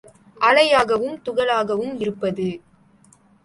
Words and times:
அலையாகவும் 0.41 1.21
துகளாகவும் 1.21 1.93
இருப்பது. 1.99 2.47